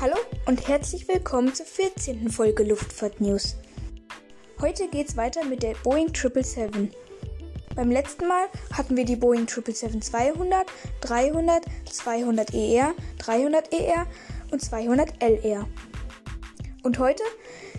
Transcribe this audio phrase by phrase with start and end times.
[0.00, 2.30] Hallo und herzlich willkommen zur 14.
[2.30, 3.56] Folge Luftfahrt News.
[4.58, 6.98] Heute geht's weiter mit der Boeing 777.
[7.76, 10.64] Beim letzten Mal hatten wir die Boeing 777-200,
[11.02, 14.06] 300, 200 ER, 300 ER
[14.50, 15.68] und 200 LR.
[16.82, 17.22] Und heute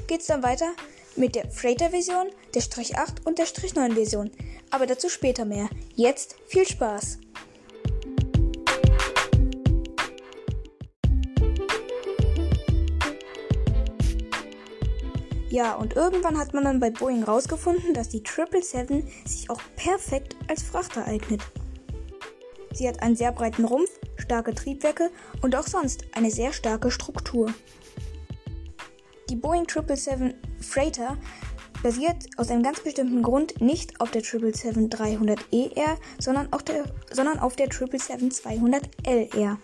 [0.06, 0.74] geht's dann weiter
[1.16, 4.30] mit der Freighter-Version, der Strich 8 und der Strich 9-Version.
[4.70, 5.70] Aber dazu später mehr.
[5.96, 7.18] Jetzt viel Spaß!
[15.52, 20.38] Ja, und irgendwann hat man dann bei Boeing rausgefunden, dass die 777 sich auch perfekt
[20.48, 21.42] als Frachter eignet.
[22.74, 27.54] Sie hat einen sehr breiten Rumpf, starke Triebwerke und auch sonst eine sehr starke Struktur.
[29.30, 31.18] Die Boeing 777 Freighter
[31.84, 37.58] basiert aus einem ganz bestimmten Grund nicht auf der 777-300ER, sondern, auf der, sondern auf
[37.58, 39.58] der 777-200LR.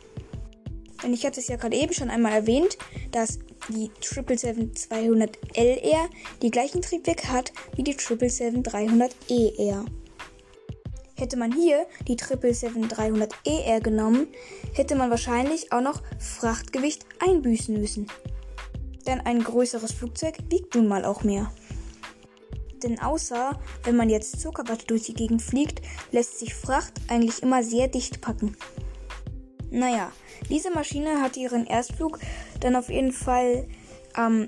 [1.01, 2.77] Denn ich hatte es ja gerade eben schon einmal erwähnt,
[3.11, 6.09] dass die 777-200LR
[6.41, 9.85] die gleichen Triebwerke hat wie die 777-300ER.
[11.15, 14.27] Hätte man hier die 777-300ER genommen,
[14.73, 18.07] hätte man wahrscheinlich auch noch Frachtgewicht einbüßen müssen.
[19.07, 21.51] Denn ein größeres Flugzeug wiegt nun mal auch mehr.
[22.83, 27.63] Denn außer wenn man jetzt Zuckerwatte durch die Gegend fliegt, lässt sich Fracht eigentlich immer
[27.63, 28.55] sehr dicht packen.
[29.69, 30.11] Naja,
[30.49, 32.19] diese Maschine hatte ihren Erstflug
[32.59, 33.67] dann auf jeden Fall
[34.13, 34.47] am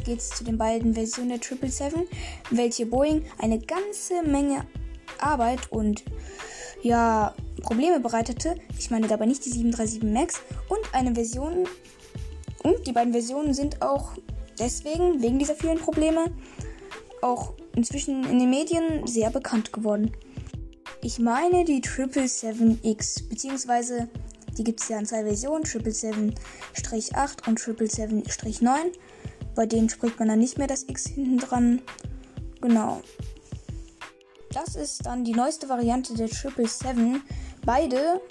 [0.09, 2.09] Und jetzt geht es zu den beiden Versionen der 777,
[2.49, 4.65] welche Boeing eine ganze Menge
[5.19, 6.03] Arbeit und
[6.81, 8.55] ja, Probleme bereitete.
[8.79, 11.67] Ich meine dabei nicht die 737 MAX und eine Version.
[12.63, 14.13] Und die beiden Versionen sind auch
[14.57, 16.31] deswegen, wegen dieser vielen Probleme,
[17.21, 20.11] auch inzwischen in den Medien sehr bekannt geworden.
[21.03, 24.09] Ich meine die 777X, beziehungsweise
[24.57, 28.69] die gibt es ja in zwei Versionen, 777-8 und 777-9.
[29.59, 31.81] Bei denen spricht man dann nicht mehr das X hinten dran.
[32.61, 33.01] Genau.
[34.53, 37.21] Das ist dann die neueste Variante der 777.
[37.65, 38.21] Beide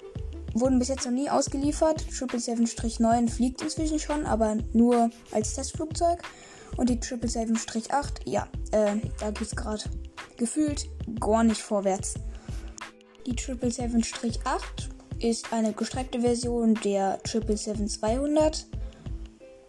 [0.55, 2.01] wurden bis jetzt noch nie ausgeliefert.
[2.01, 6.23] 777-9 fliegt inzwischen schon, aber nur als Testflugzeug.
[6.77, 9.83] Und die 777-8, ja, äh, da es gerade
[10.35, 12.15] gefühlt gar nicht vorwärts.
[13.27, 14.39] Die 777-8
[15.19, 18.65] ist eine gestreckte Version der 777-200.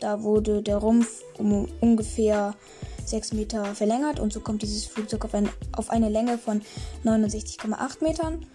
[0.01, 2.55] Da wurde der Rumpf um ungefähr
[3.05, 6.63] 6 Meter verlängert und so kommt dieses Flugzeug auf, ein, auf eine Länge von
[7.05, 8.47] 69,8 Metern.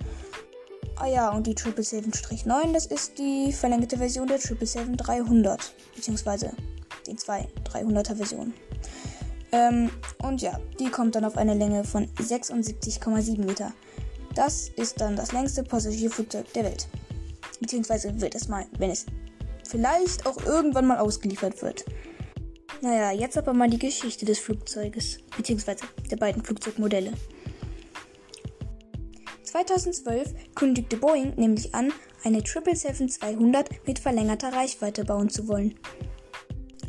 [0.97, 5.59] Ah ja, und die 777-9, das ist die verlängerte Version der 777-300,
[5.94, 6.53] beziehungsweise
[7.06, 8.53] den zwei 300er Versionen.
[9.51, 9.89] Ähm,
[10.23, 13.74] und ja, die kommt dann auf eine Länge von 76,7 Meter.
[14.36, 16.88] Das ist dann das längste Passagierflugzeug der Welt.
[17.59, 19.06] Beziehungsweise wird es mal, wenn es
[19.67, 21.85] vielleicht auch irgendwann mal ausgeliefert wird.
[22.81, 27.13] Naja, jetzt aber mal die Geschichte des Flugzeuges, beziehungsweise der beiden Flugzeugmodelle.
[29.44, 35.75] 2012 kündigte Boeing nämlich an, eine 777-200 mit verlängerter Reichweite bauen zu wollen.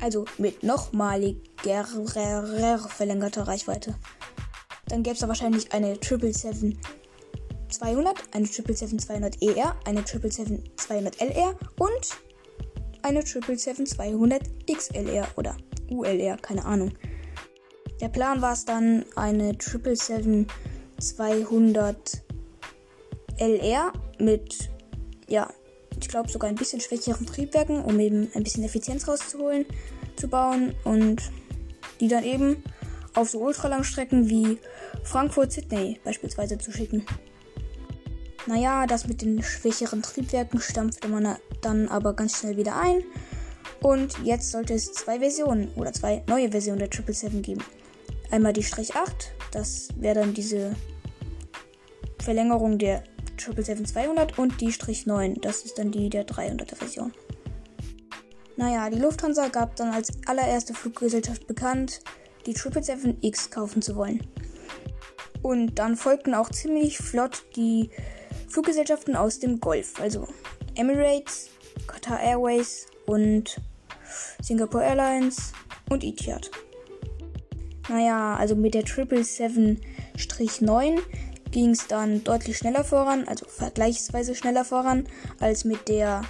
[0.00, 1.86] Also mit nochmaliger
[2.88, 3.94] verlängerter Reichweite.
[4.88, 6.76] Dann gäbe es da wahrscheinlich eine 777
[7.68, 12.25] 200, eine 777-200ER, eine 777-200LR und
[13.06, 15.56] eine 777-200XLR oder
[15.88, 16.90] ULR, keine Ahnung.
[18.00, 22.22] Der Plan war es dann, eine 777-200
[23.38, 24.70] LR mit,
[25.28, 25.48] ja,
[26.00, 29.66] ich glaube sogar ein bisschen schwächeren Triebwerken, um eben ein bisschen Effizienz rauszuholen,
[30.16, 31.22] zu bauen und
[32.00, 32.64] die dann eben
[33.14, 34.58] auf so Ultralangstrecken wie
[35.04, 37.06] Frankfurt-Sydney beispielsweise zu schicken.
[38.46, 43.02] Naja, das mit den schwächeren Triebwerken stampfte man dann aber ganz schnell wieder ein.
[43.82, 47.64] Und jetzt sollte es zwei Versionen oder zwei neue Versionen der 777 geben.
[48.30, 50.74] Einmal die Strich 8, das wäre dann diese
[52.18, 53.04] Verlängerung der
[53.38, 57.12] 777-200 und die Strich 9, das ist dann die der 300er Version.
[58.56, 62.00] Naja, die Lufthansa gab dann als allererste Fluggesellschaft bekannt,
[62.46, 64.26] die 777X kaufen zu wollen.
[65.42, 67.90] Und dann folgten auch ziemlich flott die
[68.48, 70.26] Fluggesellschaften aus dem Golf, also
[70.74, 71.50] Emirates,
[71.86, 73.60] Qatar Airways und
[74.42, 75.52] Singapore Airlines
[75.90, 76.50] und Etihad.
[77.88, 80.98] Naja, also mit der 777-9
[81.50, 85.06] ging es dann deutlich schneller voran, also vergleichsweise schneller voran
[85.40, 86.22] als mit der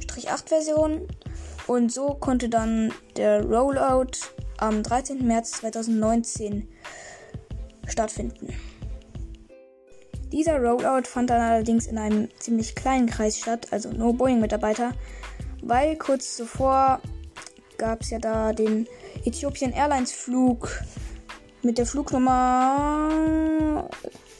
[0.00, 1.08] Strich 8 Version.
[1.66, 4.12] Und so konnte dann der Rollout
[4.58, 5.26] am 13.
[5.26, 6.68] März 2019
[7.86, 8.54] stattfinden.
[10.32, 14.92] Dieser Rollout fand dann allerdings in einem ziemlich kleinen Kreis statt, also nur Boeing-Mitarbeiter,
[15.62, 17.00] weil kurz zuvor
[17.78, 18.86] gab es ja da den
[19.24, 20.82] Ethiopian Airlines Flug
[21.62, 23.08] mit der Flugnummer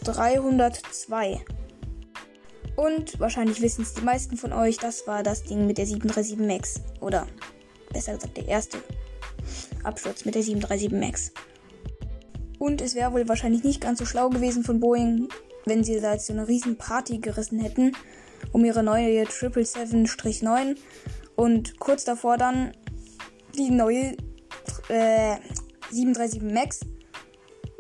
[0.05, 1.41] 302.
[2.77, 6.39] Und wahrscheinlich wissen es die meisten von euch, das war das Ding mit der 737
[6.39, 6.81] MAX.
[7.01, 7.27] Oder
[7.93, 8.79] besser gesagt, der erste
[9.83, 11.33] Absturz mit der 737 MAX.
[12.59, 15.29] Und es wäre wohl wahrscheinlich nicht ganz so schlau gewesen von Boeing,
[15.69, 17.93] wenn sie da jetzt so eine riesen Party gerissen hätten
[18.53, 20.77] um ihre neue 777-9
[21.37, 22.73] und kurz davor dann
[23.57, 24.17] die neue
[24.89, 25.37] äh,
[25.91, 26.81] 737 MAX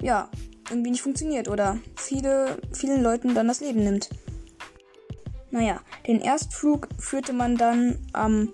[0.01, 0.31] ja
[0.71, 4.11] irgendwie nicht funktioniert oder viele, vielen Leuten dann das Leben nimmt.
[5.51, 8.53] Naja, den Erstflug führte man dann am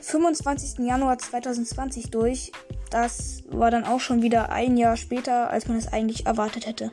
[0.00, 0.78] 25.
[0.86, 2.52] Januar 2020 durch.
[2.90, 6.90] Das war dann auch schon wieder ein Jahr später, als man es eigentlich erwartet hätte.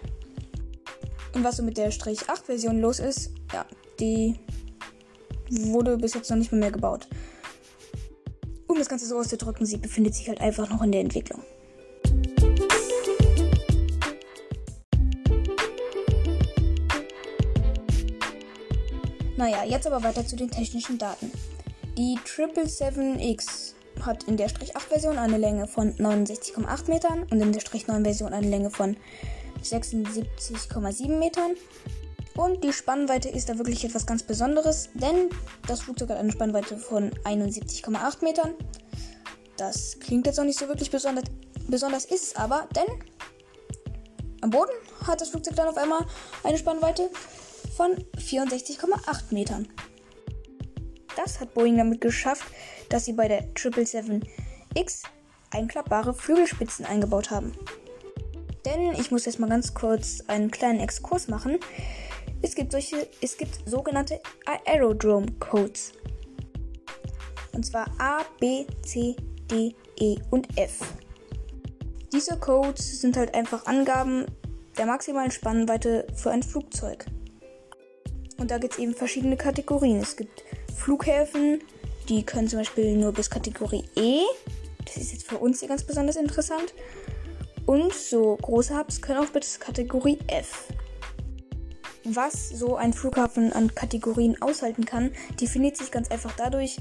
[1.34, 3.66] Und was so mit der Strich 8 Version los ist, ja,
[4.00, 4.40] die
[5.50, 7.08] wurde bis jetzt noch nicht mehr, mehr gebaut.
[8.68, 11.42] Um das Ganze so auszudrücken, sie befindet sich halt einfach noch in der Entwicklung.
[19.38, 21.32] Naja, jetzt aber weiter zu den technischen Daten.
[21.98, 27.52] Die 777X hat in der Strich 8 Version eine Länge von 69,8 Metern und in
[27.52, 28.98] der Strich 9 Version eine Länge von
[29.64, 31.56] 76,7 Metern.
[32.36, 35.30] Und die Spannweite ist da wirklich etwas ganz Besonderes, denn
[35.68, 38.54] das Flugzeug hat eine Spannweite von 71,8 Metern.
[39.58, 41.26] Das klingt jetzt noch nicht so wirklich besonders,
[41.68, 42.86] besonders ist es aber, denn
[44.42, 44.72] am Boden
[45.06, 46.06] hat das Flugzeug dann auf einmal
[46.44, 47.10] eine Spannweite
[47.76, 49.68] von 64,8 Metern.
[51.18, 52.46] Das hat Boeing damit geschafft,
[52.88, 55.04] dass sie bei der 777X
[55.52, 57.54] einklappbare Flügelspitzen eingebaut haben.
[58.66, 61.60] Denn ich muss jetzt mal ganz kurz einen kleinen Exkurs machen.
[62.42, 64.22] Es gibt solche, es gibt sogenannte
[64.66, 65.94] Aerodrome Codes.
[67.54, 69.16] Und zwar A, B, C,
[69.50, 70.80] D, E und F.
[72.14, 74.26] Diese Codes sind halt einfach Angaben
[74.78, 77.06] der maximalen Spannweite für ein Flugzeug.
[78.38, 80.00] Und da gibt es eben verschiedene Kategorien.
[80.00, 80.44] Es gibt
[80.75, 81.62] Flughäfen,
[82.08, 84.22] die können zum Beispiel nur bis Kategorie E.
[84.86, 86.74] Das ist jetzt für uns hier ganz besonders interessant.
[87.70, 90.74] Und so große Hubs können auch bis Kategorie F.
[92.04, 96.78] Was so ein Flughafen an Kategorien aushalten kann, definiert sich ganz einfach dadurch,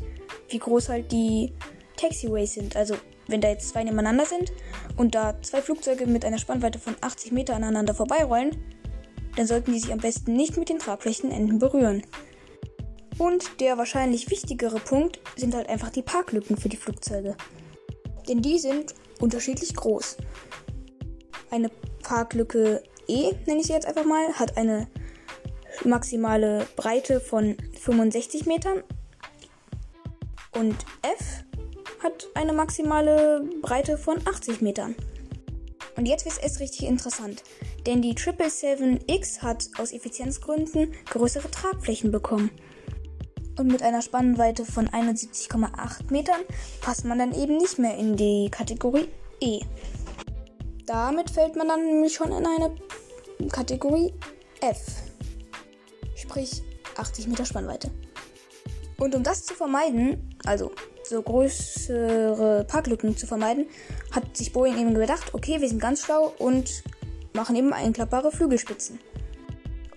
[0.48, 1.52] wie groß halt die
[1.98, 2.74] Taxiways sind.
[2.74, 4.50] Also wenn da jetzt zwei nebeneinander sind
[4.96, 8.56] und da zwei Flugzeuge mit einer Spannweite von 80 Meter aneinander vorbeirollen,
[9.36, 12.00] dann sollten die sich am besten nicht mit den Tragflächenenden berühren.
[13.18, 17.36] Und der wahrscheinlich wichtigere Punkt sind halt einfach die Parklücken für die Flugzeuge.
[18.26, 20.16] Denn die sind unterschiedlich groß.
[21.50, 21.70] Eine
[22.02, 24.86] Parklücke E, nenne ich sie jetzt einfach mal, hat eine
[25.84, 28.82] maximale Breite von 65 Metern.
[30.52, 31.44] Und F
[32.02, 34.94] hat eine maximale Breite von 80 Metern.
[35.96, 37.42] Und jetzt wird es erst richtig interessant,
[37.86, 42.50] denn die 777X hat aus Effizienzgründen größere Tragflächen bekommen.
[43.58, 46.40] Und mit einer Spannweite von 71,8 Metern
[46.80, 49.08] passt man dann eben nicht mehr in die Kategorie
[49.40, 49.60] E.
[50.88, 52.74] Damit fällt man dann nämlich schon in eine
[53.52, 54.14] Kategorie
[54.62, 54.78] F.
[56.14, 56.62] Sprich
[56.96, 57.90] 80 Meter Spannweite.
[58.96, 60.72] Und um das zu vermeiden, also
[61.04, 63.66] so größere Parklücken zu vermeiden,
[64.12, 66.82] hat sich Boeing eben gedacht, okay, wir sind ganz schlau und
[67.34, 68.98] machen eben einklappbare Flügelspitzen.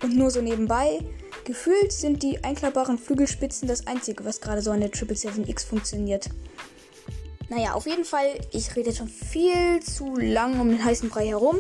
[0.04, 1.00] Und nur so nebenbei,
[1.46, 6.30] gefühlt sind die einklappbaren Flügelspitzen das einzige, was gerade so an der 777X funktioniert.
[7.52, 11.60] Naja, auf jeden Fall, ich rede schon viel zu lang um den heißen Brei herum.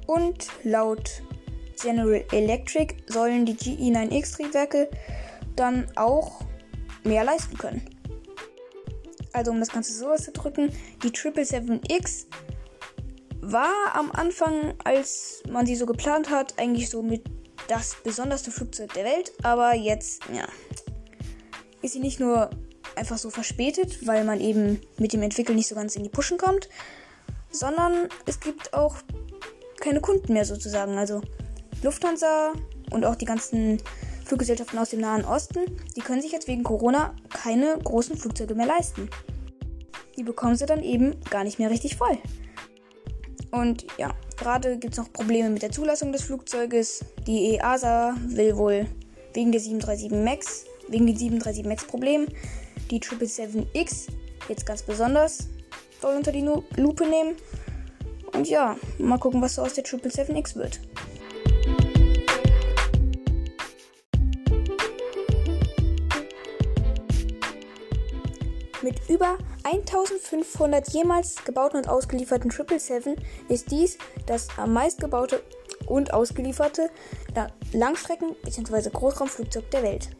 [0.06, 1.22] Und laut
[1.80, 4.88] General Electric sollen die GE9X-Triebwerke
[5.56, 6.40] dann auch
[7.04, 7.82] mehr leisten können.
[9.32, 10.70] Also um das Ganze so auszudrücken,
[11.02, 12.26] die 777X
[13.40, 17.24] war am Anfang, als man sie so geplant hat, eigentlich so mit
[17.68, 20.46] das besonderste Flugzeug der Welt, aber jetzt, ja,
[21.84, 22.50] ist sie nicht nur
[22.96, 26.38] einfach so verspätet, weil man eben mit dem Entwickeln nicht so ganz in die Pushen
[26.38, 26.68] kommt,
[27.50, 28.96] sondern es gibt auch
[29.80, 30.96] keine Kunden mehr sozusagen.
[30.96, 31.20] Also
[31.82, 32.52] Lufthansa
[32.90, 33.82] und auch die ganzen
[34.24, 35.60] Fluggesellschaften aus dem Nahen Osten,
[35.94, 39.10] die können sich jetzt wegen Corona keine großen Flugzeuge mehr leisten.
[40.16, 42.16] Die bekommen sie dann eben gar nicht mehr richtig voll.
[43.50, 47.04] Und ja, gerade gibt es noch Probleme mit der Zulassung des Flugzeuges.
[47.26, 48.86] Die EASA will wohl
[49.34, 52.28] wegen der 737 MAX wegen den 737 MAX Problemen
[52.90, 54.08] die 777X
[54.48, 55.48] jetzt ganz besonders
[56.00, 56.42] doll unter die
[56.76, 57.36] Lupe nehmen.
[58.32, 60.80] Und ja, mal gucken, was so aus der 777X wird.
[68.82, 73.16] Mit über 1500 jemals gebauten und ausgelieferten 777
[73.48, 75.42] ist dies das am meisten gebaute
[75.86, 76.90] und ausgelieferte
[77.72, 78.90] Langstrecken- bzw.
[78.90, 80.10] Großraumflugzeug der Welt.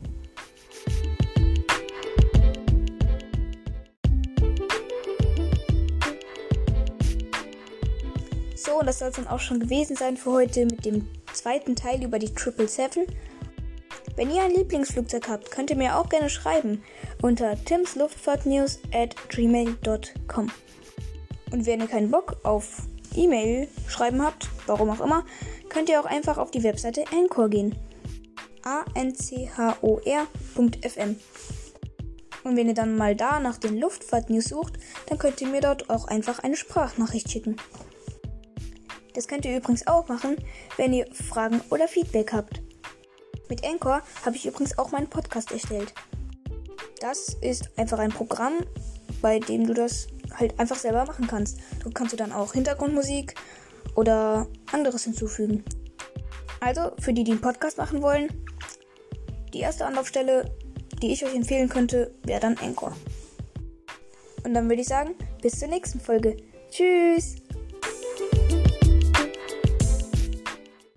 [8.86, 12.18] Das soll es dann auch schon gewesen sein für heute mit dem zweiten Teil über
[12.18, 13.06] die 777.
[14.16, 16.82] Wenn ihr ein Lieblingsflugzeug habt, könnt ihr mir auch gerne schreiben
[17.20, 20.50] unter timsluftfahrtnews at gmail.com.
[21.50, 22.82] Und wenn ihr keinen Bock auf
[23.14, 25.24] E-Mail schreiben habt, warum auch immer,
[25.68, 27.74] könnt ihr auch einfach auf die Webseite Anchor gehen.
[28.64, 29.06] a-n-c-h-o-r.fm.
[32.44, 34.74] Und wenn ihr dann mal da nach den Luftfahrtnews sucht,
[35.06, 37.56] dann könnt ihr mir dort auch einfach eine Sprachnachricht schicken.
[39.14, 40.36] Das könnt ihr übrigens auch machen,
[40.76, 42.60] wenn ihr Fragen oder Feedback habt.
[43.48, 45.94] Mit Anchor habe ich übrigens auch meinen Podcast erstellt.
[47.00, 48.54] Das ist einfach ein Programm,
[49.22, 51.58] bei dem du das halt einfach selber machen kannst.
[51.82, 53.34] Du kannst du dann auch Hintergrundmusik
[53.94, 55.64] oder anderes hinzufügen.
[56.60, 58.28] Also, für die, die einen Podcast machen wollen,
[59.52, 60.50] die erste Anlaufstelle,
[61.02, 62.96] die ich euch empfehlen könnte, wäre dann Anchor.
[64.44, 66.36] Und dann würde ich sagen, bis zur nächsten Folge.
[66.70, 67.43] Tschüss!